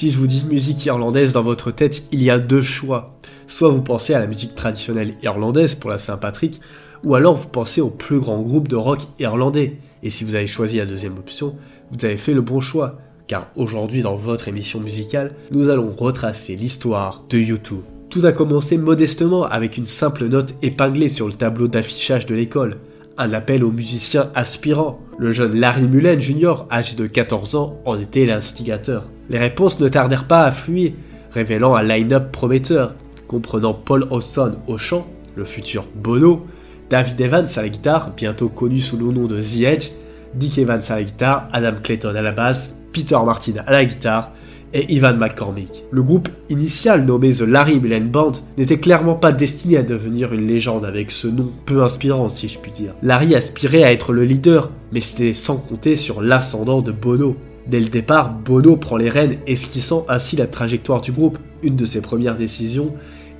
Si 0.00 0.10
je 0.10 0.16
vous 0.18 0.26
dis 0.26 0.46
musique 0.48 0.86
irlandaise 0.86 1.34
dans 1.34 1.42
votre 1.42 1.70
tête, 1.70 2.04
il 2.10 2.22
y 2.22 2.30
a 2.30 2.38
deux 2.38 2.62
choix. 2.62 3.18
Soit 3.46 3.68
vous 3.68 3.82
pensez 3.82 4.14
à 4.14 4.18
la 4.18 4.26
musique 4.26 4.54
traditionnelle 4.54 5.14
irlandaise 5.22 5.74
pour 5.74 5.90
la 5.90 5.98
Saint-Patrick, 5.98 6.60
ou 7.04 7.14
alors 7.14 7.34
vous 7.36 7.48
pensez 7.48 7.82
au 7.82 7.90
plus 7.90 8.18
grand 8.18 8.40
groupe 8.40 8.66
de 8.66 8.76
rock 8.76 9.00
irlandais. 9.18 9.76
Et 10.02 10.08
si 10.08 10.24
vous 10.24 10.36
avez 10.36 10.46
choisi 10.46 10.78
la 10.78 10.86
deuxième 10.86 11.18
option, 11.18 11.54
vous 11.90 12.02
avez 12.02 12.16
fait 12.16 12.32
le 12.32 12.40
bon 12.40 12.62
choix, 12.62 12.98
car 13.26 13.48
aujourd'hui 13.56 14.00
dans 14.00 14.16
votre 14.16 14.48
émission 14.48 14.80
musicale, 14.80 15.34
nous 15.50 15.68
allons 15.68 15.92
retracer 15.94 16.56
l'histoire 16.56 17.24
de 17.28 17.36
YouTube. 17.36 17.82
Tout 18.08 18.24
a 18.24 18.32
commencé 18.32 18.78
modestement 18.78 19.44
avec 19.44 19.76
une 19.76 19.86
simple 19.86 20.28
note 20.28 20.54
épinglée 20.62 21.10
sur 21.10 21.26
le 21.26 21.34
tableau 21.34 21.68
d'affichage 21.68 22.24
de 22.24 22.34
l'école, 22.34 22.76
un 23.20 23.34
appel 23.34 23.62
aux 23.62 23.70
musiciens 23.70 24.30
aspirants. 24.34 25.00
Le 25.18 25.30
jeune 25.30 25.54
Larry 25.54 25.86
Mullen 25.86 26.20
Jr., 26.20 26.64
âgé 26.70 26.96
de 26.96 27.06
14 27.06 27.54
ans, 27.54 27.78
en 27.84 28.00
était 28.00 28.24
l'instigateur. 28.24 29.04
Les 29.28 29.38
réponses 29.38 29.78
ne 29.78 29.88
tardèrent 29.88 30.26
pas 30.26 30.42
à 30.42 30.46
affluer, 30.46 30.94
révélant 31.30 31.74
un 31.74 31.82
line-up 31.82 32.32
prometteur, 32.32 32.94
comprenant 33.28 33.74
Paul 33.74 34.06
Hawson 34.10 34.54
au 34.66 34.78
chant, 34.78 35.06
le 35.36 35.44
futur 35.44 35.84
Bono, 35.94 36.46
David 36.88 37.20
Evans 37.20 37.46
à 37.54 37.62
la 37.62 37.68
guitare, 37.68 38.12
bientôt 38.16 38.48
connu 38.48 38.78
sous 38.78 38.96
le 38.96 39.12
nom 39.12 39.26
de 39.26 39.40
The 39.40 39.62
Edge, 39.64 39.90
Dick 40.34 40.58
Evans 40.58 40.82
à 40.88 40.96
la 40.96 41.02
guitare, 41.02 41.48
Adam 41.52 41.76
Clayton 41.82 42.14
à 42.16 42.22
la 42.22 42.32
basse, 42.32 42.74
Peter 42.92 43.18
Martin 43.24 43.52
à 43.66 43.70
la 43.70 43.84
guitare, 43.84 44.32
et 44.72 44.92
Ivan 44.92 45.16
McCormick. 45.16 45.84
Le 45.90 46.02
groupe 46.02 46.28
initial 46.48 47.04
nommé 47.04 47.32
The 47.32 47.42
Larry 47.42 47.80
Mullen 47.80 48.08
Band 48.08 48.32
n'était 48.56 48.78
clairement 48.78 49.14
pas 49.14 49.32
destiné 49.32 49.76
à 49.76 49.82
devenir 49.82 50.32
une 50.32 50.46
légende 50.46 50.84
avec 50.84 51.10
ce 51.10 51.28
nom 51.28 51.50
peu 51.66 51.82
inspirant 51.82 52.28
si 52.28 52.48
je 52.48 52.58
puis 52.58 52.72
dire. 52.72 52.94
Larry 53.02 53.34
aspirait 53.34 53.84
à 53.84 53.92
être 53.92 54.12
le 54.12 54.24
leader, 54.24 54.70
mais 54.92 55.00
c'était 55.00 55.34
sans 55.34 55.56
compter 55.56 55.96
sur 55.96 56.22
l'ascendant 56.22 56.82
de 56.82 56.92
Bono. 56.92 57.36
Dès 57.66 57.80
le 57.80 57.88
départ, 57.88 58.32
Bono 58.32 58.76
prend 58.76 58.96
les 58.96 59.10
rênes, 59.10 59.38
esquissant 59.46 60.04
ainsi 60.08 60.36
la 60.36 60.46
trajectoire 60.46 61.00
du 61.00 61.12
groupe. 61.12 61.38
Une 61.62 61.76
de 61.76 61.86
ses 61.86 62.00
premières 62.00 62.36
décisions 62.36 62.94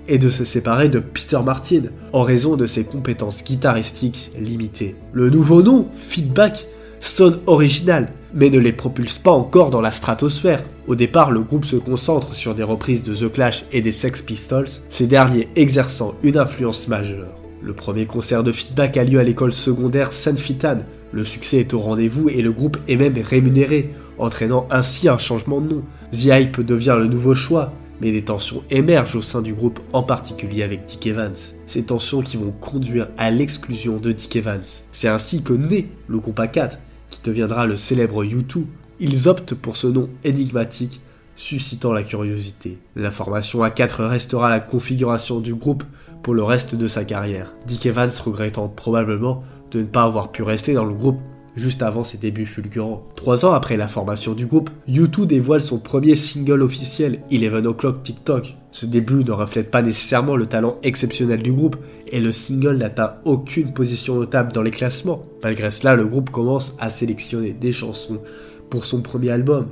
est 0.09 0.19
de 0.19 0.31
se 0.31 0.45
séparer 0.45 0.89
de 0.89 0.99
Peter 0.99 1.39
Martin, 1.45 1.83
en 2.13 2.23
raison 2.23 2.57
de 2.57 2.67
ses 2.67 2.85
compétences 2.85 3.45
guitaristiques 3.45 4.33
limitées. 4.39 4.97
Le 5.13 5.31
nouveau 5.31 5.63
nom, 5.63 5.89
Feedback, 5.95 6.67
sonne 7.01 7.39
original, 7.47 8.09
mais 8.35 8.51
ne 8.51 8.59
les 8.59 8.73
propulse 8.73 9.19
pas 9.19 9.31
encore 9.31 9.71
dans 9.71 9.81
la 9.81 9.91
stratosphère. 9.91 10.63
Au 10.91 10.97
départ, 10.97 11.31
le 11.31 11.39
groupe 11.39 11.67
se 11.67 11.77
concentre 11.77 12.35
sur 12.35 12.57
des 12.57 12.65
reprises 12.65 13.05
de 13.05 13.15
The 13.15 13.33
Clash 13.33 13.65
et 13.71 13.81
des 13.81 13.93
Sex 13.93 14.23
Pistols, 14.23 14.67
ces 14.89 15.07
derniers 15.07 15.49
exerçant 15.55 16.17
une 16.25 16.37
influence 16.37 16.89
majeure. 16.89 17.29
Le 17.63 17.75
premier 17.75 18.07
concert 18.07 18.43
de 18.43 18.51
feedback 18.51 18.97
a 18.97 19.05
lieu 19.05 19.21
à 19.21 19.23
l'école 19.23 19.53
secondaire 19.53 20.13
Saint 20.13 20.35
Fitan. 20.35 20.79
Le 21.13 21.25
succès 21.25 21.59
est 21.59 21.75
au 21.75 21.79
rendez-vous 21.79 22.29
et 22.29 22.43
le 22.43 22.51
groupe 22.51 22.77
est 22.89 22.97
même 22.97 23.15
rémunéré, 23.23 23.91
entraînant 24.19 24.67
ainsi 24.69 25.09
un 25.09 25.17
changement 25.17 25.61
de 25.61 25.75
nom. 25.75 25.83
The 26.11 26.25
Hype 26.25 26.61
devient 26.61 26.97
le 26.99 27.07
nouveau 27.07 27.35
choix, 27.35 27.73
mais 28.01 28.11
des 28.11 28.23
tensions 28.23 28.65
émergent 28.73 29.15
au 29.15 29.23
sein 29.23 29.43
du 29.43 29.55
groupe, 29.55 29.79
en 29.93 30.03
particulier 30.03 30.65
avec 30.65 30.87
Dick 30.87 31.07
Evans. 31.07 31.37
Ces 31.69 31.85
tensions 31.85 32.21
qui 32.21 32.37
vont 32.37 32.53
conduire 32.61 33.07
à 33.17 33.31
l'exclusion 33.31 33.99
de 33.99 34.11
Dick 34.11 34.35
Evans. 34.35 34.67
C'est 34.91 35.07
ainsi 35.07 35.45
que 35.45 35.53
naît 35.53 35.87
le 36.09 36.19
groupe 36.19 36.41
A4, 36.41 36.79
qui 37.11 37.21
deviendra 37.23 37.67
le 37.67 37.77
célèbre 37.77 38.25
U2. 38.25 38.65
Ils 39.03 39.29
optent 39.29 39.55
pour 39.55 39.79
ce 39.79 39.87
nom 39.87 40.11
énigmatique, 40.25 41.01
suscitant 41.35 41.95
la 41.95 42.03
curiosité. 42.03 42.77
La 42.97 43.11
formation 43.11 43.61
A4 43.65 44.03
restera 44.03 44.51
la 44.51 44.61
configuration 44.61 45.41
du 45.41 45.55
groupe 45.55 45.85
pour 46.23 46.35
le 46.35 46.43
reste 46.43 46.75
de 46.75 46.87
sa 46.87 47.05
carrière. 47.05 47.55
Dick 47.67 47.87
Evans 47.87 48.11
regrettant 48.23 48.69
probablement 48.69 49.43
de 49.71 49.79
ne 49.81 49.87
pas 49.87 50.03
avoir 50.03 50.31
pu 50.31 50.43
rester 50.43 50.75
dans 50.75 50.85
le 50.85 50.93
groupe 50.93 51.19
juste 51.57 51.83
avant 51.83 52.05
ses 52.05 52.19
débuts 52.19 52.45
fulgurants. 52.45 53.07
Trois 53.17 53.47
ans 53.47 53.55
après 53.55 53.79
la 53.79 53.89
formation 53.89 54.35
du 54.35 54.45
groupe, 54.45 54.69
U2 54.87 55.25
dévoile 55.25 55.63
son 55.63 55.79
premier 55.79 56.15
single 56.15 56.61
officiel, 56.61 57.21
Eleven 57.31 57.67
O'Clock 57.67 58.03
TikTok. 58.03 58.55
Ce 58.71 58.85
début 58.85 59.25
ne 59.25 59.33
reflète 59.33 59.71
pas 59.71 59.81
nécessairement 59.81 60.37
le 60.37 60.45
talent 60.45 60.77
exceptionnel 60.83 61.43
du 61.43 61.53
groupe, 61.53 61.77
et 62.13 62.21
le 62.21 62.33
single 62.33 62.77
n'atteint 62.77 63.15
aucune 63.25 63.73
position 63.73 64.17
notable 64.17 64.53
dans 64.53 64.63
les 64.63 64.71
classements. 64.71 65.25
Malgré 65.43 65.71
cela, 65.71 65.97
le 65.97 66.07
groupe 66.07 66.29
commence 66.29 66.75
à 66.79 66.91
sélectionner 66.91 67.53
des 67.53 67.73
chansons 67.73 68.21
pour 68.71 68.85
son 68.85 69.03
premier 69.03 69.31
album. 69.31 69.69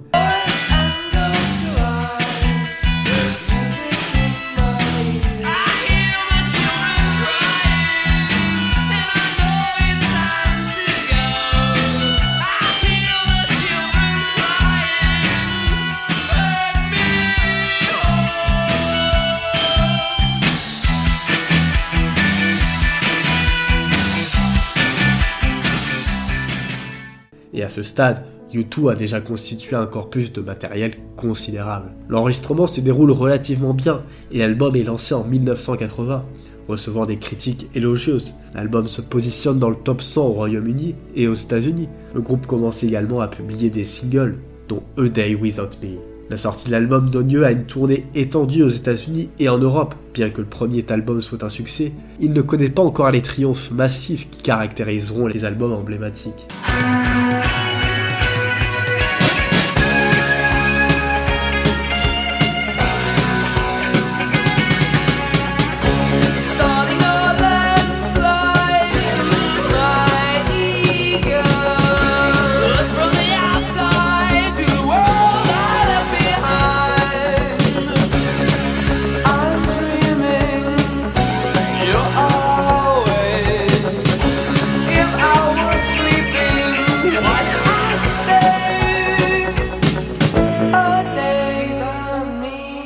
Et 27.54 27.64
à 27.64 27.68
ce 27.68 27.82
stade, 27.82 28.22
U2 28.52 28.92
a 28.92 28.94
déjà 28.94 29.20
constitué 29.20 29.76
un 29.76 29.86
corpus 29.86 30.32
de 30.32 30.40
matériel 30.40 30.92
considérable. 31.16 31.90
L'enregistrement 32.08 32.66
se 32.66 32.80
déroule 32.80 33.10
relativement 33.10 33.74
bien 33.74 34.02
et 34.32 34.38
l'album 34.38 34.74
est 34.76 34.84
lancé 34.84 35.14
en 35.14 35.24
1980, 35.24 36.24
recevant 36.66 37.06
des 37.06 37.18
critiques 37.18 37.68
élogieuses. 37.74 38.32
L'album 38.54 38.88
se 38.88 39.00
positionne 39.00 39.58
dans 39.58 39.70
le 39.70 39.76
top 39.76 40.00
100 40.00 40.22
au 40.22 40.32
Royaume-Uni 40.32 40.94
et 41.14 41.28
aux 41.28 41.34
États-Unis. 41.34 41.88
Le 42.14 42.20
groupe 42.20 42.46
commence 42.46 42.82
également 42.82 43.20
à 43.20 43.28
publier 43.28 43.70
des 43.70 43.84
singles, 43.84 44.38
dont 44.68 44.82
A 44.96 45.08
Day 45.08 45.34
Without 45.34 45.76
Me. 45.82 45.98
La 46.30 46.36
sortie 46.36 46.66
de 46.66 46.72
l'album 46.72 47.08
donne 47.08 47.32
lieu 47.32 47.44
à 47.46 47.52
une 47.52 47.64
tournée 47.64 48.04
étendue 48.14 48.62
aux 48.62 48.68
États-Unis 48.68 49.30
et 49.38 49.48
en 49.48 49.56
Europe. 49.56 49.94
Bien 50.12 50.28
que 50.28 50.42
le 50.42 50.46
premier 50.46 50.84
album 50.90 51.22
soit 51.22 51.42
un 51.42 51.48
succès, 51.48 51.92
il 52.20 52.34
ne 52.34 52.42
connaît 52.42 52.68
pas 52.68 52.82
encore 52.82 53.10
les 53.10 53.22
triomphes 53.22 53.70
massifs 53.70 54.28
qui 54.28 54.42
caractériseront 54.42 55.26
les 55.26 55.46
albums 55.46 55.72
emblématiques. 55.72 56.46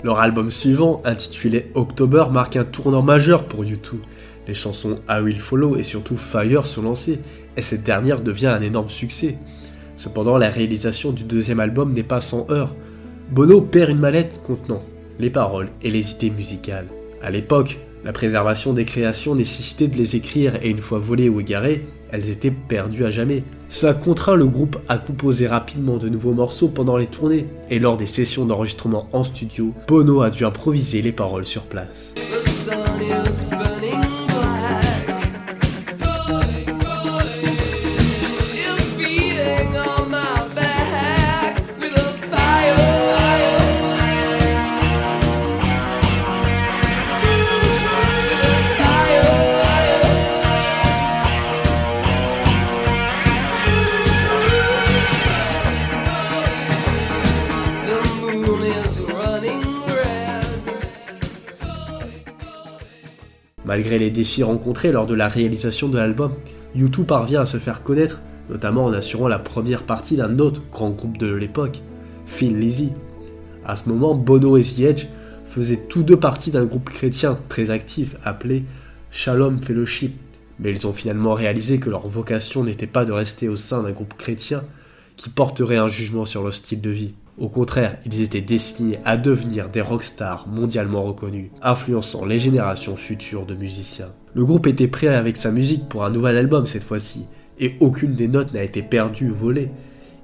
Leur 0.04 0.18
album 0.18 0.50
suivant, 0.50 1.00
intitulé 1.04 1.70
October, 1.74 2.24
marque 2.30 2.56
un 2.56 2.64
tournant 2.64 3.02
majeur 3.02 3.44
pour 3.44 3.62
U2. 3.62 3.98
Les 4.48 4.54
chansons 4.54 4.98
I 5.08 5.20
Will 5.20 5.38
Follow 5.38 5.76
et 5.76 5.84
surtout 5.84 6.16
Fire 6.16 6.66
sont 6.66 6.82
lancées, 6.82 7.20
et 7.56 7.62
cette 7.62 7.84
dernière 7.84 8.20
devient 8.20 8.48
un 8.48 8.62
énorme 8.62 8.90
succès. 8.90 9.38
Cependant, 9.96 10.38
la 10.38 10.50
réalisation 10.50 11.12
du 11.12 11.22
deuxième 11.22 11.60
album 11.60 11.92
n'est 11.92 12.02
pas 12.02 12.20
sans 12.20 12.50
heurts. 12.50 12.74
Bono 13.30 13.60
perd 13.60 13.90
une 13.90 14.00
mallette 14.00 14.40
contenant 14.44 14.82
les 15.18 15.30
paroles 15.30 15.68
et 15.82 15.90
les 15.90 16.10
idées 16.10 16.30
musicales. 16.30 16.88
À 17.22 17.30
l'époque, 17.30 17.78
la 18.04 18.12
préservation 18.12 18.72
des 18.72 18.84
créations 18.84 19.36
nécessitait 19.36 19.86
de 19.86 19.96
les 19.96 20.16
écrire 20.16 20.56
et 20.62 20.70
une 20.70 20.80
fois 20.80 20.98
volées 20.98 21.28
ou 21.28 21.40
égarées, 21.40 21.86
elles 22.10 22.28
étaient 22.28 22.50
perdues 22.50 23.04
à 23.04 23.10
jamais. 23.10 23.44
Cela 23.72 23.94
contraint 23.94 24.34
le 24.34 24.46
groupe 24.46 24.76
à 24.86 24.98
composer 24.98 25.46
rapidement 25.46 25.96
de 25.96 26.10
nouveaux 26.10 26.34
morceaux 26.34 26.68
pendant 26.68 26.98
les 26.98 27.06
tournées, 27.06 27.46
et 27.70 27.78
lors 27.78 27.96
des 27.96 28.06
sessions 28.06 28.44
d'enregistrement 28.44 29.08
en 29.14 29.24
studio, 29.24 29.72
Bono 29.88 30.20
a 30.20 30.28
dû 30.28 30.44
improviser 30.44 31.00
les 31.00 31.10
paroles 31.10 31.46
sur 31.46 31.62
place. 31.62 32.12
Malgré 63.72 63.98
les 63.98 64.10
défis 64.10 64.42
rencontrés 64.42 64.92
lors 64.92 65.06
de 65.06 65.14
la 65.14 65.28
réalisation 65.28 65.88
de 65.88 65.96
l'album, 65.96 66.34
U2 66.76 67.06
parvient 67.06 67.40
à 67.40 67.46
se 67.46 67.56
faire 67.56 67.82
connaître, 67.82 68.20
notamment 68.50 68.84
en 68.84 68.92
assurant 68.92 69.28
la 69.28 69.38
première 69.38 69.84
partie 69.84 70.14
d'un 70.14 70.38
autre 70.40 70.60
grand 70.70 70.90
groupe 70.90 71.16
de 71.16 71.34
l'époque, 71.34 71.80
Thin 72.26 72.50
Lizzy. 72.50 72.90
À 73.64 73.76
ce 73.76 73.88
moment, 73.88 74.14
Bono 74.14 74.58
et 74.58 74.62
The 74.62 74.80
Edge 74.80 75.06
faisaient 75.46 75.80
tous 75.88 76.02
deux 76.02 76.18
partie 76.18 76.50
d'un 76.50 76.66
groupe 76.66 76.90
chrétien 76.90 77.38
très 77.48 77.70
actif 77.70 78.16
appelé 78.26 78.64
Shalom 79.10 79.62
Fellowship, 79.62 80.16
mais 80.58 80.70
ils 80.72 80.86
ont 80.86 80.92
finalement 80.92 81.32
réalisé 81.32 81.78
que 81.78 81.88
leur 81.88 82.06
vocation 82.08 82.64
n'était 82.64 82.86
pas 82.86 83.06
de 83.06 83.12
rester 83.12 83.48
au 83.48 83.56
sein 83.56 83.82
d'un 83.82 83.92
groupe 83.92 84.18
chrétien 84.18 84.64
qui 85.16 85.30
porterait 85.30 85.78
un 85.78 85.88
jugement 85.88 86.26
sur 86.26 86.42
leur 86.42 86.52
style 86.52 86.82
de 86.82 86.90
vie. 86.90 87.14
Au 87.38 87.48
contraire, 87.48 87.96
ils 88.04 88.20
étaient 88.20 88.42
destinés 88.42 88.98
à 89.04 89.16
devenir 89.16 89.70
des 89.70 89.80
rockstars 89.80 90.46
mondialement 90.48 91.02
reconnus, 91.02 91.50
influençant 91.62 92.26
les 92.26 92.38
générations 92.38 92.94
futures 92.94 93.46
de 93.46 93.54
musiciens. 93.54 94.12
Le 94.34 94.44
groupe 94.44 94.66
était 94.66 94.88
prêt 94.88 95.08
avec 95.08 95.38
sa 95.38 95.50
musique 95.50 95.88
pour 95.88 96.04
un 96.04 96.10
nouvel 96.10 96.36
album 96.36 96.66
cette 96.66 96.84
fois-ci, 96.84 97.26
et 97.58 97.74
aucune 97.80 98.14
des 98.14 98.28
notes 98.28 98.52
n'a 98.52 98.62
été 98.62 98.82
perdue 98.82 99.30
ou 99.30 99.34
volée. 99.34 99.70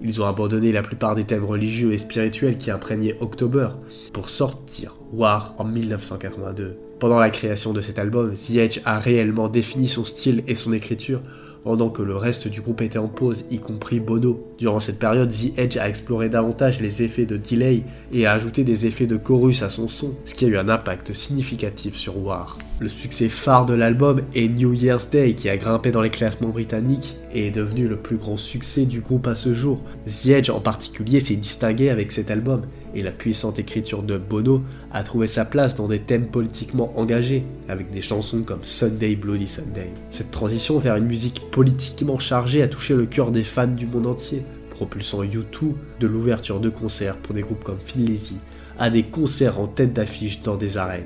Ils 0.00 0.20
ont 0.20 0.26
abandonné 0.26 0.70
la 0.70 0.82
plupart 0.82 1.14
des 1.14 1.24
thèmes 1.24 1.44
religieux 1.44 1.92
et 1.92 1.98
spirituels 1.98 2.58
qui 2.58 2.70
imprégnaient 2.70 3.16
October 3.20 3.70
pour 4.12 4.28
sortir 4.28 4.94
War 5.12 5.54
en 5.58 5.64
1982. 5.64 6.78
Pendant 7.00 7.18
la 7.18 7.30
création 7.30 7.72
de 7.72 7.80
cet 7.80 7.98
album, 7.98 8.34
The 8.34 8.80
a 8.84 8.98
réellement 8.98 9.48
défini 9.48 9.88
son 9.88 10.04
style 10.04 10.42
et 10.46 10.54
son 10.54 10.72
écriture 10.72 11.22
pendant 11.64 11.90
que 11.90 12.02
le 12.02 12.16
reste 12.16 12.48
du 12.48 12.60
groupe 12.60 12.82
était 12.82 12.98
en 12.98 13.08
pause, 13.08 13.44
y 13.50 13.58
compris 13.58 14.00
Bono. 14.00 14.44
Durant 14.58 14.80
cette 14.80 14.98
période, 14.98 15.30
The 15.30 15.58
Edge 15.58 15.76
a 15.76 15.88
exploré 15.88 16.28
davantage 16.28 16.80
les 16.80 17.02
effets 17.02 17.26
de 17.26 17.36
delay 17.36 17.82
et 18.12 18.26
a 18.26 18.32
ajouté 18.32 18.64
des 18.64 18.86
effets 18.86 19.06
de 19.06 19.16
chorus 19.16 19.62
à 19.62 19.70
son 19.70 19.88
son, 19.88 20.14
ce 20.24 20.34
qui 20.34 20.44
a 20.44 20.48
eu 20.48 20.56
un 20.56 20.68
impact 20.68 21.12
significatif 21.12 21.94
sur 21.94 22.18
War. 22.18 22.58
Le 22.80 22.88
succès 22.88 23.28
phare 23.28 23.66
de 23.66 23.74
l'album 23.74 24.22
est 24.34 24.48
New 24.48 24.72
Year's 24.72 25.10
Day 25.10 25.34
qui 25.34 25.48
a 25.48 25.56
grimpé 25.56 25.90
dans 25.90 26.02
les 26.02 26.10
classements 26.10 26.48
britanniques 26.48 27.16
et 27.32 27.48
est 27.48 27.50
devenu 27.50 27.88
le 27.88 27.96
plus 27.96 28.16
grand 28.16 28.36
succès 28.36 28.84
du 28.84 29.00
groupe 29.00 29.26
à 29.26 29.34
ce 29.34 29.52
jour. 29.52 29.80
The 30.06 30.26
Edge 30.26 30.50
en 30.50 30.60
particulier 30.60 31.20
s'est 31.20 31.36
distingué 31.36 31.90
avec 31.90 32.12
cet 32.12 32.30
album 32.30 32.62
et 32.94 33.02
la 33.02 33.10
puissante 33.10 33.58
écriture 33.58 34.02
de 34.02 34.16
Bono 34.16 34.62
a 34.92 35.02
trouvé 35.02 35.26
sa 35.26 35.44
place 35.44 35.76
dans 35.76 35.88
des 35.88 36.00
thèmes 36.00 36.26
politiquement 36.26 36.92
engagés, 36.96 37.44
avec 37.68 37.90
des 37.90 38.00
chansons 38.00 38.42
comme 38.42 38.64
Sunday 38.64 39.16
Bloody 39.16 39.46
Sunday. 39.46 39.90
Cette 40.10 40.30
transition 40.30 40.78
vers 40.78 40.96
une 40.96 41.06
musique 41.06 41.50
politiquement 41.50 42.18
chargée 42.18 42.62
a 42.62 42.68
touché 42.68 42.94
le 42.94 43.06
cœur 43.06 43.30
des 43.30 43.44
fans 43.44 43.66
du 43.66 43.86
monde 43.86 44.06
entier, 44.06 44.42
propulsant 44.70 45.22
U2 45.22 45.74
de 46.00 46.06
l'ouverture 46.06 46.60
de 46.60 46.70
concerts 46.70 47.16
pour 47.16 47.34
des 47.34 47.42
groupes 47.42 47.64
comme 47.64 47.78
Lizzy 47.96 48.36
à 48.78 48.90
des 48.90 49.02
concerts 49.02 49.58
en 49.58 49.66
tête 49.66 49.92
d'affiche 49.92 50.40
dans 50.42 50.56
des 50.56 50.76
arènes. 50.76 51.04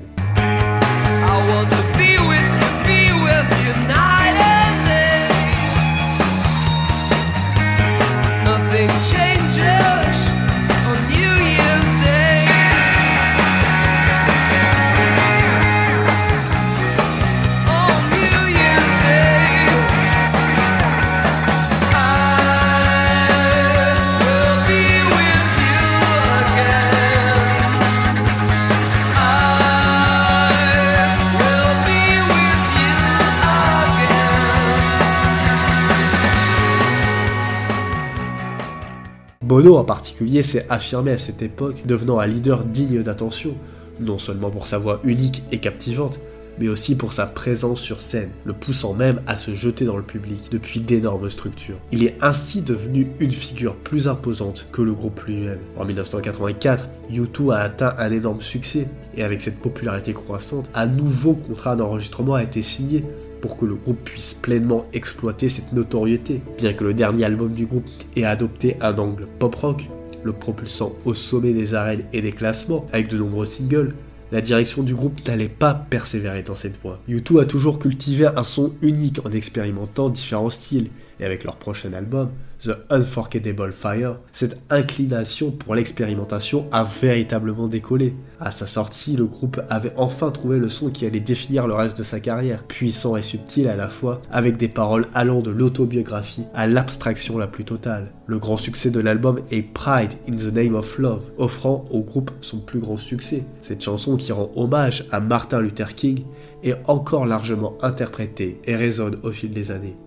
En 39.77 39.83
particulier 39.83 40.43
s'est 40.43 40.65
affirmé 40.69 41.11
à 41.11 41.17
cette 41.17 41.41
époque, 41.41 41.83
devenant 41.85 42.19
un 42.19 42.27
leader 42.27 42.63
digne 42.63 43.01
d'attention, 43.01 43.55
non 43.99 44.19
seulement 44.19 44.51
pour 44.51 44.67
sa 44.67 44.77
voix 44.77 44.99
unique 45.03 45.43
et 45.51 45.59
captivante, 45.59 46.19
mais 46.59 46.67
aussi 46.67 46.95
pour 46.95 47.13
sa 47.13 47.25
présence 47.25 47.81
sur 47.81 48.03
scène, 48.03 48.29
le 48.45 48.53
poussant 48.53 48.93
même 48.93 49.21
à 49.25 49.35
se 49.35 49.55
jeter 49.55 49.85
dans 49.85 49.97
le 49.97 50.03
public 50.03 50.49
depuis 50.51 50.79
d'énormes 50.79 51.29
structures. 51.29 51.77
Il 51.91 52.03
est 52.03 52.15
ainsi 52.21 52.61
devenu 52.61 53.07
une 53.19 53.31
figure 53.31 53.75
plus 53.75 54.07
imposante 54.07 54.67
que 54.71 54.83
le 54.83 54.93
groupe 54.93 55.21
lui-même. 55.25 55.59
En 55.77 55.85
1984, 55.85 56.87
U2 57.11 57.53
a 57.53 57.57
atteint 57.57 57.95
un 57.97 58.11
énorme 58.11 58.41
succès, 58.41 58.87
et 59.17 59.23
avec 59.23 59.41
cette 59.41 59.59
popularité 59.59 60.13
croissante, 60.13 60.69
un 60.75 60.85
nouveau 60.85 61.33
contrat 61.33 61.75
d'enregistrement 61.75 62.35
a 62.35 62.43
été 62.43 62.61
signé 62.61 63.03
pour 63.43 63.57
que 63.57 63.65
le 63.65 63.75
groupe 63.75 64.01
puisse 64.05 64.33
pleinement 64.33 64.85
exploiter 64.93 65.49
cette 65.49 65.73
notoriété. 65.73 66.41
Bien 66.57 66.71
que 66.71 66.85
le 66.85 66.93
dernier 66.93 67.25
album 67.25 67.51
du 67.53 67.65
groupe 67.65 67.83
ait 68.15 68.23
adopté 68.23 68.77
un 68.79 68.97
angle 68.97 69.27
pop-rock, 69.37 69.89
le 70.23 70.31
propulsant 70.31 70.95
au 71.03 71.13
sommet 71.13 71.51
des 71.51 71.73
arènes 71.73 72.05
et 72.13 72.21
des 72.21 72.31
classements 72.31 72.85
avec 72.93 73.09
de 73.09 73.17
nombreux 73.17 73.45
singles, 73.45 73.95
la 74.31 74.39
direction 74.39 74.81
du 74.81 74.95
groupe 74.95 75.27
n'allait 75.27 75.49
pas 75.49 75.73
persévérer 75.73 76.41
dans 76.41 76.55
cette 76.55 76.81
voie. 76.81 77.01
U2 77.09 77.41
a 77.41 77.45
toujours 77.45 77.79
cultivé 77.79 78.27
un 78.27 78.43
son 78.43 78.75
unique 78.81 79.19
en 79.25 79.31
expérimentant 79.33 80.07
différents 80.07 80.49
styles, 80.49 80.87
et 81.23 81.25
avec 81.25 81.45
leur 81.45 81.55
prochain 81.55 81.93
album, 81.93 82.29
The 82.63 82.77
Unforgettable 82.89 83.71
Fire, 83.73 84.17
cette 84.31 84.57
inclination 84.69 85.51
pour 85.51 85.75
l'expérimentation 85.75 86.67
a 86.71 86.83
véritablement 86.83 87.67
décollé. 87.67 88.13
À 88.39 88.51
sa 88.51 88.67
sortie, 88.67 89.15
le 89.15 89.25
groupe 89.25 89.61
avait 89.69 89.93
enfin 89.97 90.31
trouvé 90.31 90.59
le 90.59 90.69
son 90.69 90.89
qui 90.89 91.05
allait 91.05 91.19
définir 91.19 91.67
le 91.67 91.73
reste 91.73 91.97
de 91.97 92.03
sa 92.03 92.19
carrière, 92.19 92.63
puissant 92.63 93.17
et 93.17 93.21
subtil 93.21 93.67
à 93.67 93.75
la 93.75 93.89
fois, 93.89 94.21
avec 94.31 94.57
des 94.57 94.67
paroles 94.67 95.05
allant 95.13 95.41
de 95.41 95.51
l'autobiographie 95.51 96.45
à 96.53 96.67
l'abstraction 96.67 97.37
la 97.37 97.47
plus 97.47 97.65
totale. 97.65 98.11
Le 98.27 98.37
grand 98.37 98.57
succès 98.57 98.91
de 98.91 98.99
l'album 98.99 99.39
est 99.51 99.61
Pride 99.61 100.13
in 100.29 100.35
the 100.35 100.53
Name 100.53 100.75
of 100.75 100.97
Love, 100.97 101.23
offrant 101.37 101.85
au 101.91 102.01
groupe 102.01 102.31
son 102.41 102.59
plus 102.59 102.79
grand 102.79 102.97
succès. 102.97 103.43
Cette 103.61 103.83
chanson 103.83 104.15
qui 104.15 104.31
rend 104.31 104.51
hommage 104.55 105.05
à 105.11 105.19
Martin 105.19 105.61
Luther 105.61 105.95
King 105.95 106.23
est 106.63 106.75
encore 106.87 107.25
largement 107.25 107.77
interprétée 107.81 108.59
et 108.65 108.75
résonne 108.75 109.17
au 109.23 109.31
fil 109.31 109.51
des 109.51 109.71
années. 109.71 109.97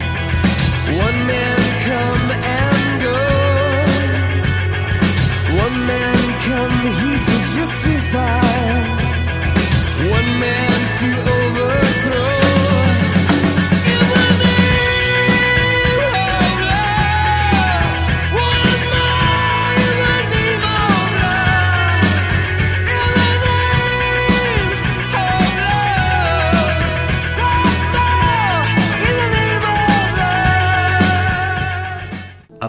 One 0.87 1.16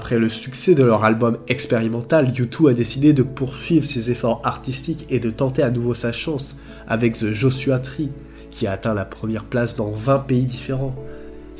Après 0.08 0.20
le 0.20 0.30
succès 0.30 0.74
de 0.74 0.86
leur 0.86 1.04
album 1.04 1.38
expérimental, 1.50 2.30
U2 2.30 2.70
a 2.70 2.74
décidé 2.74 3.12
de 3.12 3.24
poursuivre 3.24 3.86
ses 3.86 4.10
efforts 4.10 4.40
artistiques 4.46 5.06
et 5.10 5.20
de 5.20 5.30
tenter 5.30 5.64
à 5.64 5.70
nouveau 5.70 5.94
sa 5.94 6.14
chance 6.14 6.56
avec 6.88 7.20
The 7.20 7.34
Joshua 7.34 7.80
Tree, 7.80 8.10
qui 8.50 8.68
a 8.68 8.72
atteint 8.72 8.94
la 8.94 9.04
première 9.04 9.44
place 9.44 9.76
dans 9.76 9.92
20 9.92 10.20
pays 10.20 10.46
différents. 10.46 10.96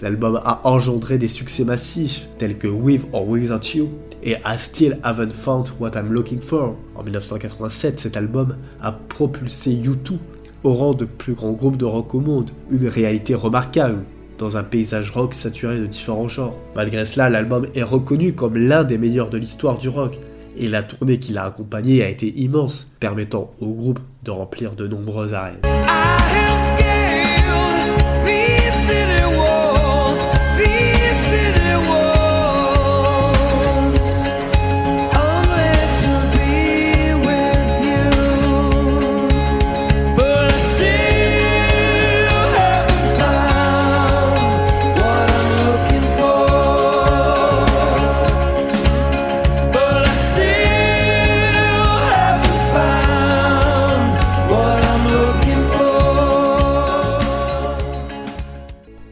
L'album 0.01 0.39
a 0.46 0.62
engendré 0.63 1.18
des 1.18 1.27
succès 1.27 1.66
massifs 1.66 2.30
tels 2.38 2.58
que 2.58 2.70
With 2.70 3.01
or 3.12 3.27
Without 3.27 3.75
You 3.75 3.89
et 4.24 4.36
I 4.46 4.58
Still 4.58 4.98
Haven't 5.04 5.34
Found 5.34 5.68
What 5.82 5.92
I'm 5.96 6.13
Looking 6.13 6.39
For. 6.39 6.77
En 6.96 7.04
1987, 7.04 8.00
cet 8.00 8.16
album 8.16 8.56
a 8.82 8.94
propulsé 8.94 9.72
U2 9.72 10.20
au 10.63 10.74
rang 10.74 10.94
de 10.94 11.04
plus 11.04 11.34
grand 11.34 11.51
groupe 11.51 11.75
de 11.75 11.84
rock 11.84 12.16
au 12.16 12.22
monde, 12.22 12.51
une 12.72 12.88
réalité 12.88 13.36
remarquable 13.36 14.06
dans 14.38 14.58
un 14.58 14.63
paysage 14.63 15.12
rock 15.12 15.34
saturé 15.34 15.79
de 15.79 15.86
différents 15.86 16.27
genres. 16.27 16.58
Malgré 16.75 17.06
cela, 17.06 17.29
l'album 17.29 17.67
est 17.75 17.84
reconnu 17.84 18.34
comme 18.34 18.58
l'un 18.58 18.84
des 18.84 18.98
meilleurs 18.98 19.29
de 19.29 19.38
l'histoire 19.38 19.77
du 19.77 19.89
rock, 19.89 20.20
et 20.58 20.67
la 20.67 20.84
tournée 20.84 21.20
qui 21.20 21.34
l'a 21.34 21.46
accompagné 21.46 22.03
a 22.03 22.10
été 22.10 22.27
immense, 22.39 22.89
permettant 23.00 23.51
au 23.60 23.70
groupe 23.70 24.00
de 24.24 24.32
remplir 24.32 24.74
de 24.74 24.88
nombreuses 24.88 25.34
arènes. 25.34 25.62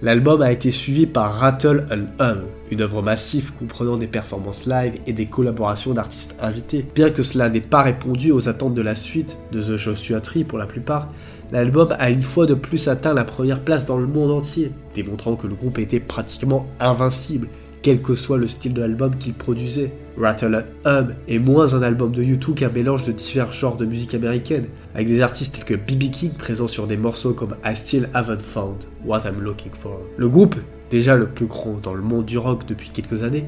L'album 0.05 0.43
a 0.43 0.51
été 0.51 0.69
suivi 0.69 1.07
par 1.07 1.33
Rattle 1.33 1.87
and 1.89 2.23
Hum, 2.23 2.43
une 2.69 2.81
œuvre 2.81 3.01
massive 3.01 3.53
comprenant 3.57 3.97
des 3.97 4.05
performances 4.05 4.67
live 4.67 4.99
et 5.07 5.13
des 5.13 5.25
collaborations 5.25 5.95
d'artistes 5.95 6.35
invités. 6.39 6.85
Bien 6.93 7.09
que 7.09 7.23
cela 7.23 7.49
n'ait 7.49 7.59
pas 7.59 7.81
répondu 7.81 8.31
aux 8.31 8.47
attentes 8.47 8.75
de 8.75 8.83
la 8.83 8.93
suite, 8.93 9.35
de 9.51 9.63
The 9.63 9.77
Joshua 9.77 10.21
Tree 10.21 10.43
pour 10.43 10.59
la 10.59 10.67
plupart, 10.67 11.09
l'album 11.51 11.95
a 11.97 12.11
une 12.11 12.21
fois 12.21 12.45
de 12.45 12.53
plus 12.53 12.87
atteint 12.87 13.15
la 13.15 13.23
première 13.23 13.61
place 13.61 13.87
dans 13.87 13.97
le 13.97 14.05
monde 14.05 14.29
entier, 14.29 14.71
démontrant 14.93 15.35
que 15.35 15.47
le 15.47 15.55
groupe 15.55 15.79
était 15.79 15.99
pratiquement 15.99 16.67
invincible 16.79 17.47
quel 17.85 18.01
que 18.01 18.15
soit 18.15 18.39
le 18.39 18.47
style 18.47 18.73
de 18.73 18.81
l'album 18.81 19.15
qu'il 19.15 19.35
produisait. 19.35 19.93
Rattle 20.17 20.65
Hum 20.85 21.13
est 21.27 21.37
moins 21.37 21.75
un 21.75 21.83
album 21.83 22.11
de 22.11 22.23
U2 22.23 22.55
qu'un 22.55 22.69
mélange 22.69 23.05
de 23.05 23.11
divers 23.11 23.51
genres 23.51 23.77
de 23.77 23.85
musique 23.85 24.15
américaine, 24.15 24.65
avec 24.95 25.05
des 25.05 25.21
artistes 25.21 25.53
tels 25.53 25.65
que 25.65 25.75
B.B. 25.75 26.09
King 26.09 26.31
présents 26.31 26.67
sur 26.67 26.87
des 26.87 26.97
morceaux 26.97 27.33
comme 27.33 27.53
I 27.63 27.75
Still 27.75 28.09
Haven't 28.15 28.39
Found 28.39 28.85
What 29.05 29.21
I'm 29.27 29.39
Looking 29.39 29.73
For. 29.79 29.99
Le 30.17 30.27
groupe, 30.27 30.55
déjà 30.89 31.15
le 31.15 31.27
plus 31.27 31.45
grand 31.45 31.77
dans 31.79 31.93
le 31.93 32.01
monde 32.01 32.25
du 32.25 32.39
rock 32.39 32.65
depuis 32.67 32.89
quelques 32.89 33.21
années, 33.21 33.45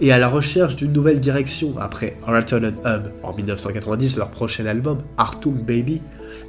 est 0.00 0.12
à 0.12 0.18
la 0.18 0.28
recherche 0.28 0.76
d'une 0.76 0.92
nouvelle 0.92 1.18
direction 1.18 1.74
après 1.80 2.16
Rattle 2.22 2.72
Hum. 2.84 3.02
En 3.24 3.34
1990, 3.34 4.18
leur 4.18 4.30
prochain 4.30 4.66
album, 4.66 4.98
Artung 5.16 5.64
Baby, 5.64 6.00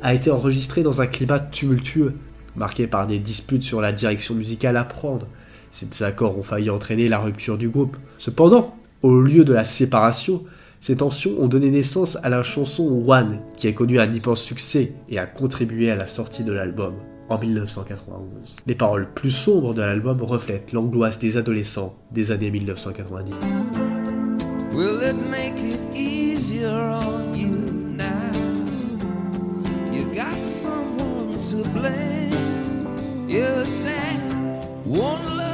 a 0.03 0.13
été 0.13 0.29
enregistré 0.29 0.83
dans 0.83 1.01
un 1.01 1.07
climat 1.07 1.39
tumultueux, 1.39 2.13
marqué 2.55 2.85
par 2.85 3.07
des 3.07 3.17
disputes 3.17 3.63
sur 3.63 3.81
la 3.81 3.91
direction 3.91 4.35
musicale 4.35 4.77
à 4.77 4.83
prendre, 4.83 5.25
ces 5.71 5.85
désaccords 5.85 6.37
ont 6.37 6.43
failli 6.43 6.69
entraîner 6.69 7.07
la 7.07 7.19
rupture 7.19 7.57
du 7.57 7.69
groupe. 7.69 7.97
Cependant, 8.17 8.75
au 9.01 9.19
lieu 9.19 9.43
de 9.43 9.53
la 9.53 9.65
séparation, 9.65 10.43
ces 10.79 10.97
tensions 10.97 11.31
ont 11.39 11.47
donné 11.47 11.69
naissance 11.69 12.17
à 12.23 12.29
la 12.29 12.43
chanson 12.43 13.03
One, 13.07 13.39
qui 13.55 13.67
a 13.67 13.71
connu 13.71 13.99
un 13.99 14.11
immense 14.11 14.41
succès 14.41 14.93
et 15.09 15.19
a 15.19 15.25
contribué 15.25 15.91
à 15.91 15.95
la 15.95 16.07
sortie 16.07 16.43
de 16.43 16.51
l'album 16.51 16.95
en 17.29 17.37
1991. 17.37 18.55
Les 18.67 18.75
paroles 18.75 19.07
plus 19.13 19.31
sombres 19.31 19.73
de 19.73 19.81
l'album 19.81 20.21
reflètent 20.21 20.73
l'angoisse 20.73 21.19
des 21.19 21.37
adolescents 21.37 21.95
des 22.11 22.31
années 22.31 22.51
1990. 22.51 23.31
Will 24.73 25.01
it 25.03 25.15
make 25.29 25.57
it 25.61 25.79
easier 25.95 26.67
on 26.67 27.33
you 27.35 27.49
now? 27.95 28.31
You 29.91 30.05
got 30.13 30.43
someone 30.43 31.37
to 31.37 31.63
one 34.91 35.37
love, 35.37 35.50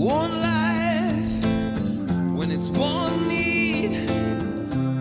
one 0.00 0.32
life. 0.40 1.44
When 2.34 2.50
it's 2.50 2.70
one 2.70 3.28
need 3.28 3.92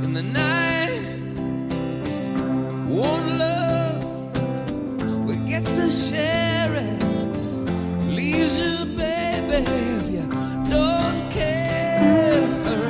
in 0.03 0.13
the 0.13 0.23
night, 0.23 1.01
one 2.89 3.39
love. 3.39 4.03
We 5.25 5.37
get 5.49 5.63
to 5.63 5.89
share 5.89 6.75
it. 6.75 7.03
Leaves 8.09 8.59
you, 8.59 8.85
baby, 8.97 9.63
if 9.63 10.11
you 10.11 10.27
don't 10.69 11.29
care 11.29 12.45
for 12.65 12.81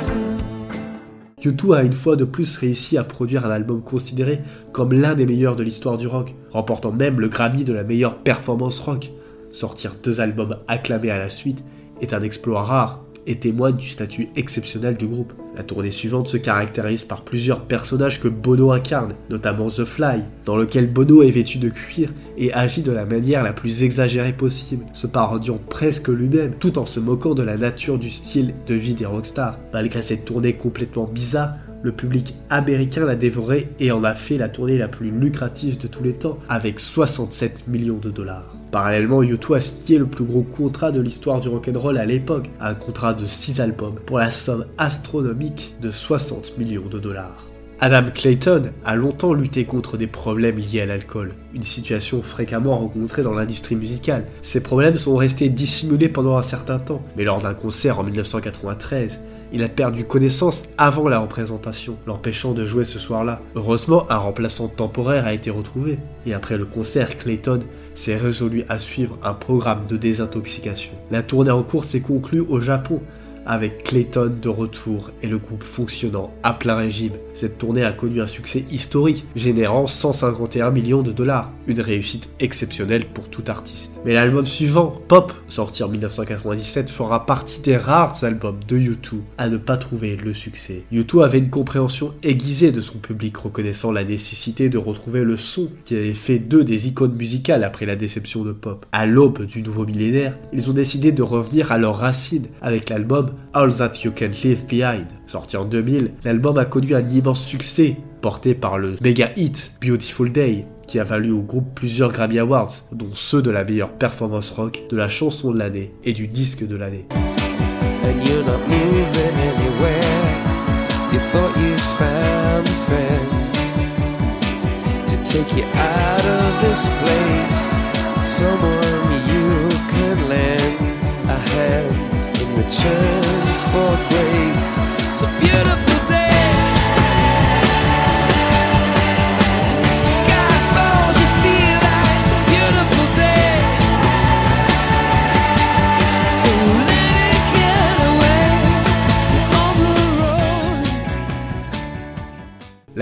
it. 1.38 1.46
U2 1.46 1.76
a 1.76 1.84
une 1.84 1.92
fois 1.92 2.16
de 2.16 2.24
plus 2.24 2.56
réussi 2.56 2.98
à 2.98 3.04
produire 3.04 3.46
un 3.46 3.50
album 3.50 3.82
considéré 3.82 4.40
comme 4.72 4.92
l'un 4.92 5.14
des 5.14 5.26
meilleurs 5.26 5.54
de 5.54 5.62
l'histoire 5.62 5.96
du 5.96 6.08
rock, 6.08 6.34
remportant 6.50 6.90
même 6.90 7.20
le 7.20 7.28
Grammy 7.28 7.62
de 7.62 7.72
la 7.72 7.84
meilleure 7.84 8.18
performance 8.18 8.80
rock. 8.80 9.10
Sortir 9.52 9.94
deux 10.02 10.20
albums 10.20 10.58
acclamés 10.66 11.10
à 11.10 11.18
la 11.18 11.28
suite 11.28 11.62
est 12.00 12.12
un 12.12 12.22
exploit 12.22 12.62
rare 12.62 13.04
et 13.26 13.38
témoigne 13.38 13.76
du 13.76 13.88
statut 13.88 14.28
exceptionnel 14.36 14.96
du 14.96 15.06
groupe. 15.06 15.32
La 15.56 15.62
tournée 15.62 15.90
suivante 15.90 16.28
se 16.28 16.36
caractérise 16.36 17.04
par 17.04 17.22
plusieurs 17.22 17.62
personnages 17.62 18.20
que 18.20 18.28
Bono 18.28 18.72
incarne, 18.72 19.14
notamment 19.28 19.68
The 19.68 19.84
Fly, 19.84 20.22
dans 20.46 20.56
lequel 20.56 20.90
Bono 20.90 21.22
est 21.22 21.30
vêtu 21.30 21.58
de 21.58 21.68
cuir 21.68 22.10
et 22.38 22.52
agit 22.52 22.82
de 22.82 22.92
la 22.92 23.04
manière 23.04 23.42
la 23.42 23.52
plus 23.52 23.82
exagérée 23.82 24.32
possible, 24.32 24.86
se 24.94 25.06
parodiant 25.06 25.58
presque 25.68 26.08
lui-même, 26.08 26.54
tout 26.58 26.78
en 26.78 26.86
se 26.86 27.00
moquant 27.00 27.34
de 27.34 27.42
la 27.42 27.56
nature 27.56 27.98
du 27.98 28.10
style 28.10 28.54
de 28.66 28.74
vie 28.74 28.94
des 28.94 29.06
rockstars. 29.06 29.58
Malgré 29.72 30.02
cette 30.02 30.24
tournée 30.24 30.54
complètement 30.54 31.04
bizarre, 31.04 31.54
le 31.82 31.92
public 31.92 32.34
américain 32.50 33.04
l'a 33.04 33.16
dévoré 33.16 33.70
et 33.78 33.90
en 33.90 34.04
a 34.04 34.14
fait 34.14 34.36
la 34.36 34.48
tournée 34.48 34.78
la 34.78 34.88
plus 34.88 35.10
lucrative 35.10 35.80
de 35.80 35.86
tous 35.86 36.02
les 36.02 36.12
temps, 36.12 36.38
avec 36.48 36.78
67 36.78 37.68
millions 37.68 37.98
de 37.98 38.10
dollars. 38.10 38.59
Parallèlement, 38.70 39.22
U2 39.22 39.56
a 39.56 39.60
signé 39.60 39.98
le 39.98 40.06
plus 40.06 40.24
gros 40.24 40.42
contrat 40.42 40.92
de 40.92 41.00
l'histoire 41.00 41.40
du 41.40 41.48
rock'n'roll 41.48 41.98
à 41.98 42.04
l'époque, 42.04 42.50
un 42.60 42.74
contrat 42.74 43.14
de 43.14 43.26
6 43.26 43.60
albums, 43.60 43.96
pour 44.06 44.18
la 44.18 44.30
somme 44.30 44.66
astronomique 44.78 45.74
de 45.80 45.90
60 45.90 46.56
millions 46.56 46.86
de 46.88 47.00
dollars. 47.00 47.50
Adam 47.82 48.10
Clayton 48.14 48.62
a 48.84 48.94
longtemps 48.94 49.32
lutté 49.32 49.64
contre 49.64 49.96
des 49.96 50.06
problèmes 50.06 50.58
liés 50.58 50.82
à 50.82 50.86
l'alcool, 50.86 51.32
une 51.54 51.62
situation 51.62 52.22
fréquemment 52.22 52.78
rencontrée 52.78 53.22
dans 53.22 53.32
l'industrie 53.32 53.74
musicale. 53.74 54.26
Ces 54.42 54.62
problèmes 54.62 54.98
sont 54.98 55.16
restés 55.16 55.48
dissimulés 55.48 56.10
pendant 56.10 56.36
un 56.36 56.42
certain 56.42 56.78
temps, 56.78 57.02
mais 57.16 57.24
lors 57.24 57.40
d'un 57.40 57.54
concert 57.54 57.98
en 57.98 58.04
1993, 58.04 59.18
il 59.52 59.62
a 59.62 59.68
perdu 59.68 60.04
connaissance 60.04 60.64
avant 60.78 61.08
la 61.08 61.18
représentation, 61.18 61.96
l'empêchant 62.06 62.52
de 62.52 62.66
jouer 62.66 62.84
ce 62.84 62.98
soir-là. 62.98 63.40
Heureusement, 63.54 64.06
un 64.10 64.16
remplaçant 64.16 64.68
temporaire 64.68 65.26
a 65.26 65.34
été 65.34 65.50
retrouvé, 65.50 65.98
et 66.26 66.34
après 66.34 66.56
le 66.56 66.64
concert, 66.64 67.18
Clayton 67.18 67.60
s'est 67.94 68.16
résolu 68.16 68.64
à 68.68 68.78
suivre 68.78 69.18
un 69.22 69.34
programme 69.34 69.86
de 69.88 69.96
désintoxication. 69.96 70.92
La 71.10 71.22
tournée 71.22 71.50
en 71.50 71.62
cours 71.62 71.84
s'est 71.84 72.00
conclue 72.00 72.40
au 72.40 72.60
Japon, 72.60 73.00
avec 73.46 73.84
Clayton 73.84 74.32
de 74.40 74.48
retour 74.48 75.10
et 75.22 75.26
le 75.26 75.38
groupe 75.38 75.62
fonctionnant 75.62 76.32
à 76.42 76.52
plein 76.52 76.76
régime. 76.76 77.14
Cette 77.40 77.56
tournée 77.56 77.84
a 77.84 77.92
connu 77.92 78.20
un 78.20 78.26
succès 78.26 78.66
historique, 78.70 79.24
générant 79.34 79.86
151 79.86 80.70
millions 80.70 81.00
de 81.00 81.10
dollars, 81.10 81.50
une 81.66 81.80
réussite 81.80 82.28
exceptionnelle 82.38 83.06
pour 83.06 83.30
tout 83.30 83.44
artiste. 83.46 83.92
Mais 84.04 84.12
l'album 84.12 84.44
suivant, 84.44 85.00
Pop, 85.08 85.32
sorti 85.48 85.82
en 85.82 85.88
1997, 85.88 86.90
fera 86.90 87.24
partie 87.24 87.60
des 87.60 87.78
rares 87.78 88.24
albums 88.24 88.60
de 88.68 88.76
U2 88.76 89.20
à 89.38 89.48
ne 89.48 89.56
pas 89.56 89.78
trouver 89.78 90.16
le 90.16 90.34
succès. 90.34 90.82
U2 90.92 91.24
avait 91.24 91.38
une 91.38 91.48
compréhension 91.48 92.12
aiguisée 92.22 92.72
de 92.72 92.82
son 92.82 92.98
public, 92.98 93.38
reconnaissant 93.38 93.90
la 93.90 94.04
nécessité 94.04 94.68
de 94.68 94.76
retrouver 94.76 95.24
le 95.24 95.38
son 95.38 95.70
qui 95.86 95.96
avait 95.96 96.12
fait 96.12 96.40
d'eux 96.40 96.64
des 96.64 96.88
icônes 96.88 97.14
musicales 97.14 97.64
après 97.64 97.86
la 97.86 97.96
déception 97.96 98.44
de 98.44 98.52
Pop. 98.52 98.84
À 98.92 99.06
l'aube 99.06 99.46
du 99.46 99.62
nouveau 99.62 99.86
millénaire, 99.86 100.36
ils 100.52 100.68
ont 100.68 100.74
décidé 100.74 101.10
de 101.10 101.22
revenir 101.22 101.72
à 101.72 101.78
leurs 101.78 101.96
racines 101.96 102.48
avec 102.60 102.90
l'album 102.90 103.30
All 103.54 103.74
That 103.74 103.92
You 104.04 104.12
Can 104.14 104.30
Leave 104.44 104.66
Behind. 104.66 105.06
Sorti 105.26 105.56
en 105.56 105.64
2000, 105.64 106.10
l'album 106.24 106.58
a 106.58 106.64
connu 106.64 106.94
un 106.94 107.08
immense 107.08 107.29
succès, 107.34 107.96
porté 108.20 108.54
par 108.54 108.78
le 108.78 108.96
méga 109.00 109.30
hit 109.36 109.72
Beautiful 109.80 110.30
Day, 110.30 110.66
qui 110.86 110.98
a 110.98 111.04
valu 111.04 111.30
au 111.30 111.40
groupe 111.40 111.74
plusieurs 111.74 112.12
Grammy 112.12 112.38
Awards, 112.38 112.72
dont 112.92 113.10
ceux 113.14 113.42
de 113.42 113.50
la 113.50 113.64
meilleure 113.64 113.92
performance 113.92 114.50
rock, 114.50 114.82
de 114.90 114.96
la 114.96 115.08
chanson 115.08 115.52
de 115.52 115.58
l'année 115.58 115.92
et 116.04 116.12
du 116.12 116.26
disque 116.26 116.66
de 116.66 116.76
l'année. 116.76 117.06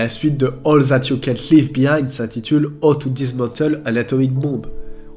La 0.09 0.15
suite 0.15 0.37
de 0.37 0.51
All 0.65 0.83
That 0.87 1.01
You 1.11 1.19
Can 1.23 1.35
Leave 1.51 1.71
Behind 1.71 2.09
s'intitule 2.09 2.71
How 2.81 2.95
to 2.95 3.11
Dismantle 3.11 3.83
an 3.85 3.95
Atomic 3.95 4.33
Bomb. 4.33 4.63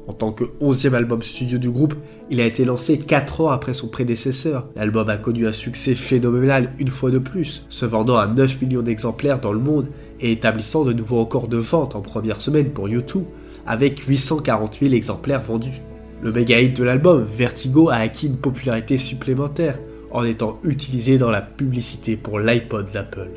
En 0.05 0.13
tant 0.13 0.31
que 0.31 0.43
11e 0.61 0.93
album 0.93 1.23
studio 1.23 1.57
du 1.57 1.71
groupe, 1.71 1.95
il 2.29 2.39
a 2.39 2.45
été 2.45 2.63
lancé 2.63 2.99
4 2.99 3.41
ans 3.41 3.49
après 3.49 3.73
son 3.73 3.87
prédécesseur. 3.87 4.69
L'album 4.75 5.09
a 5.09 5.17
connu 5.17 5.47
un 5.47 5.51
succès 5.51 5.95
phénoménal 5.95 6.73
une 6.77 6.89
fois 6.89 7.09
de 7.09 7.17
plus, 7.17 7.65
se 7.69 7.87
vendant 7.87 8.17
à 8.17 8.27
9 8.27 8.61
millions 8.61 8.83
d'exemplaires 8.83 9.41
dans 9.41 9.51
le 9.51 9.57
monde 9.57 9.87
et 10.21 10.31
établissant 10.31 10.85
de 10.85 10.93
nouveaux 10.93 11.21
records 11.21 11.47
de 11.47 11.57
vente 11.57 11.95
en 11.95 12.01
première 12.01 12.39
semaine 12.39 12.69
pour 12.69 12.87
U2, 12.87 13.23
avec 13.65 13.97
840 13.97 14.77
000 14.79 14.93
exemplaires 14.93 15.41
vendus. 15.41 15.81
Le 16.21 16.31
méga 16.31 16.61
hit 16.61 16.77
de 16.77 16.83
l'album, 16.83 17.25
Vertigo, 17.25 17.89
a 17.89 17.95
acquis 17.95 18.27
une 18.27 18.37
popularité 18.37 18.97
supplémentaire 18.97 19.79
en 20.11 20.23
étant 20.23 20.59
utilisé 20.63 21.17
dans 21.17 21.31
la 21.31 21.41
publicité 21.41 22.15
pour 22.15 22.39
l'iPod 22.39 22.91
d'Apple. 22.91 23.31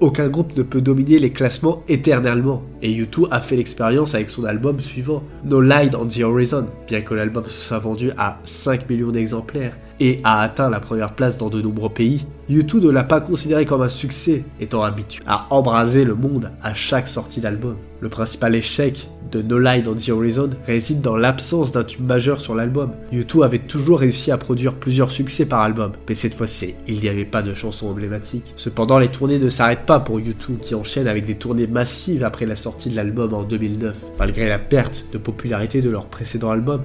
Aucun 0.00 0.28
groupe 0.28 0.56
ne 0.56 0.62
peut 0.62 0.80
dominer 0.80 1.18
les 1.18 1.30
classements 1.30 1.82
éternellement. 1.88 2.62
Et 2.82 2.90
U2 2.90 3.28
a 3.30 3.40
fait 3.40 3.56
l'expérience 3.56 4.14
avec 4.14 4.30
son 4.30 4.44
album 4.44 4.80
suivant, 4.80 5.22
No 5.44 5.60
Light 5.60 5.94
on 5.94 6.06
the 6.06 6.22
Horizon, 6.22 6.66
bien 6.88 7.02
que 7.02 7.14
l'album 7.14 7.44
soit 7.46 7.78
vendu 7.78 8.10
à 8.16 8.38
5 8.44 8.88
millions 8.88 9.10
d'exemplaires 9.10 9.76
et 10.00 10.20
a 10.24 10.40
atteint 10.40 10.70
la 10.70 10.80
première 10.80 11.14
place 11.14 11.38
dans 11.38 11.50
de 11.50 11.60
nombreux 11.60 11.90
pays. 11.90 12.26
U2 12.48 12.80
ne 12.80 12.90
l'a 12.90 13.04
pas 13.04 13.20
considéré 13.20 13.66
comme 13.66 13.82
un 13.82 13.88
succès, 13.88 14.44
étant 14.60 14.82
habitué 14.82 15.22
à 15.26 15.46
embraser 15.50 16.04
le 16.04 16.14
monde 16.14 16.50
à 16.62 16.74
chaque 16.74 17.06
sortie 17.06 17.40
d'album. 17.40 17.76
Le 18.00 18.08
principal 18.08 18.54
échec 18.54 19.08
de 19.30 19.42
No 19.42 19.58
Light 19.58 19.86
on 19.86 19.94
the 19.94 20.08
Horizon 20.08 20.50
réside 20.66 21.02
dans 21.02 21.16
l'absence 21.16 21.70
d'un 21.70 21.84
tube 21.84 22.04
majeur 22.04 22.40
sur 22.40 22.54
l'album. 22.54 22.92
U2 23.12 23.44
avait 23.44 23.58
toujours 23.58 24.00
réussi 24.00 24.32
à 24.32 24.38
produire 24.38 24.74
plusieurs 24.74 25.10
succès 25.10 25.44
par 25.46 25.60
album, 25.60 25.92
mais 26.08 26.14
cette 26.14 26.34
fois-ci, 26.34 26.74
il 26.88 27.00
n'y 27.00 27.08
avait 27.08 27.24
pas 27.24 27.42
de 27.42 27.54
chansons 27.54 27.88
emblématiques. 27.88 28.54
Cependant, 28.56 28.98
les 28.98 29.08
tournées 29.08 29.38
ne 29.38 29.50
s'arrêtent 29.50 29.86
pas 29.86 30.00
pour 30.00 30.18
U2 30.18 30.58
qui 30.60 30.74
enchaîne 30.74 31.06
avec 31.06 31.26
des 31.26 31.36
tournées 31.36 31.66
massives 31.66 32.24
après 32.24 32.46
la 32.46 32.56
sortie 32.56 32.88
de 32.88 32.96
l'album 32.96 33.34
en 33.34 33.42
2009. 33.42 33.94
Malgré 34.18 34.48
la 34.48 34.58
perte 34.58 35.04
de 35.12 35.18
popularité 35.18 35.82
de 35.82 35.90
leur 35.90 36.06
précédent 36.06 36.50
album, 36.50 36.82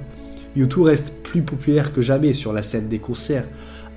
U2 0.57 0.81
reste 0.81 1.13
plus 1.23 1.41
populaire 1.41 1.93
que 1.93 2.01
jamais 2.01 2.33
sur 2.33 2.53
la 2.53 2.63
scène 2.63 2.87
des 2.87 2.99
concerts, 2.99 3.45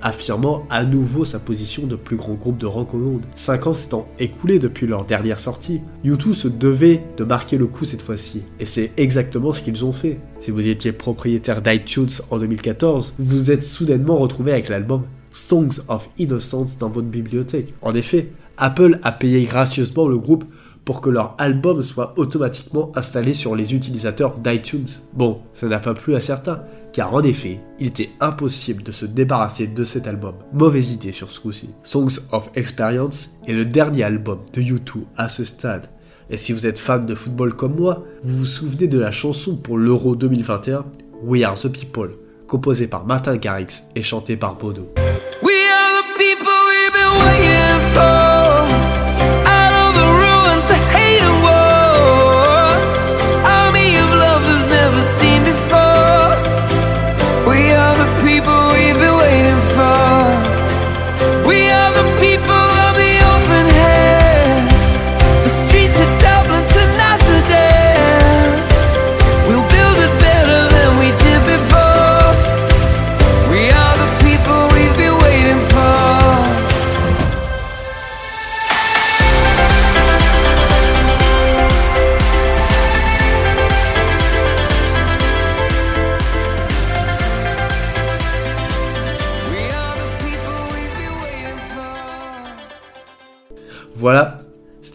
affirmant 0.01 0.65
à 0.69 0.85
nouveau 0.85 1.25
sa 1.25 1.39
position 1.39 1.85
de 1.85 1.95
plus 1.95 2.15
grand 2.15 2.33
groupe 2.33 2.57
de 2.57 2.65
rock 2.65 2.93
au 2.93 2.97
monde. 2.97 3.21
5 3.35 3.67
ans 3.67 3.73
s'étant 3.73 4.07
écoulés 4.17 4.59
depuis 4.59 4.87
leur 4.87 5.05
dernière 5.05 5.39
sortie, 5.39 5.81
U2 6.05 6.33
se 6.33 6.47
devait 6.47 7.03
de 7.17 7.23
marquer 7.23 7.57
le 7.57 7.67
coup 7.67 7.85
cette 7.85 8.01
fois-ci, 8.01 8.43
et 8.59 8.65
c'est 8.65 8.91
exactement 8.97 9.53
ce 9.53 9.61
qu'ils 9.61 9.85
ont 9.85 9.93
fait. 9.93 10.19
Si 10.39 10.51
vous 10.51 10.67
étiez 10.67 10.91
propriétaire 10.91 11.61
d'iTunes 11.61 12.09
en 12.29 12.39
2014, 12.39 13.13
vous 13.17 13.37
vous 13.37 13.51
êtes 13.51 13.63
soudainement 13.63 14.17
retrouvé 14.17 14.51
avec 14.51 14.69
l'album 14.69 15.03
Songs 15.31 15.81
of 15.87 16.09
Innocence 16.17 16.77
dans 16.77 16.89
votre 16.89 17.07
bibliothèque. 17.07 17.73
En 17.81 17.93
effet, 17.93 18.29
Apple 18.57 18.99
a 19.03 19.11
payé 19.11 19.45
gracieusement 19.45 20.07
le 20.07 20.17
groupe 20.17 20.43
pour 20.89 21.01
que 21.01 21.11
leur 21.11 21.35
album 21.37 21.83
soit 21.83 22.15
automatiquement 22.17 22.91
installé 22.95 23.35
sur 23.35 23.55
les 23.55 23.75
utilisateurs 23.75 24.39
d'iTunes. 24.39 24.87
Bon, 25.13 25.39
ça 25.53 25.67
n'a 25.67 25.77
pas 25.77 25.93
plu 25.93 26.15
à 26.15 26.19
certains, 26.19 26.63
car 26.93 27.13
en 27.13 27.21
effet, 27.21 27.59
il 27.79 27.85
était 27.85 28.09
impossible 28.19 28.81
de 28.81 28.91
se 28.91 29.05
débarrasser 29.05 29.67
de 29.67 29.83
cet 29.83 30.07
album. 30.07 30.33
Mauvaise 30.51 30.91
idée 30.91 31.11
sur 31.11 31.29
ce 31.29 31.41
coup-ci. 31.41 31.69
Songs 31.83 32.17
of 32.31 32.49
Experience 32.55 33.29
est 33.47 33.53
le 33.53 33.65
dernier 33.65 34.01
album 34.01 34.39
de 34.51 34.63
U2 34.63 35.03
à 35.15 35.29
ce 35.29 35.45
stade. 35.45 35.85
Et 36.31 36.39
si 36.39 36.53
vous 36.53 36.65
êtes 36.65 36.79
fan 36.79 37.05
de 37.05 37.13
football 37.13 37.53
comme 37.53 37.75
moi, 37.75 38.03
vous 38.23 38.37
vous 38.37 38.45
souvenez 38.45 38.87
de 38.87 38.97
la 38.97 39.11
chanson 39.11 39.57
pour 39.57 39.77
l'Euro 39.77 40.15
2021, 40.15 40.85
We 41.23 41.43
Are 41.43 41.53
the 41.53 41.67
People, 41.67 42.13
composée 42.47 42.87
par 42.87 43.05
Martin 43.05 43.37
Garrix 43.37 43.83
et 43.95 44.01
chantée 44.01 44.37
par 44.37 44.55
Bono. 44.55 44.91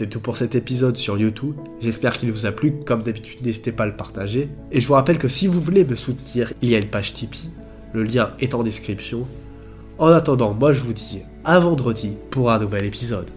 C'était 0.05 0.13
tout 0.13 0.21
pour 0.21 0.37
cet 0.37 0.55
épisode 0.55 0.99
sur 0.99 1.17
YouTube. 1.17 1.55
J'espère 1.81 2.19
qu'il 2.19 2.31
vous 2.31 2.45
a 2.45 2.53
plu. 2.53 2.75
Comme 2.85 3.03
d'habitude, 3.03 3.39
n'hésitez 3.43 3.73
pas 3.73 3.85
à 3.85 3.87
le 3.87 3.97
partager. 3.97 4.51
Et 4.71 4.79
je 4.79 4.87
vous 4.87 4.93
rappelle 4.93 5.17
que 5.17 5.29
si 5.29 5.47
vous 5.47 5.63
voulez 5.63 5.83
me 5.83 5.95
soutenir, 5.95 6.53
il 6.61 6.69
y 6.69 6.75
a 6.75 6.79
une 6.79 6.89
page 6.89 7.15
Tipeee. 7.15 7.49
Le 7.95 8.03
lien 8.03 8.33
est 8.39 8.55
en 8.55 8.63
description. 8.63 9.27
En 9.97 10.09
attendant, 10.09 10.53
moi 10.53 10.73
je 10.73 10.81
vous 10.81 10.93
dis 10.93 11.21
à 11.43 11.59
vendredi 11.59 12.19
pour 12.31 12.51
un 12.53 12.59
nouvel 12.59 12.85
épisode. 12.85 13.31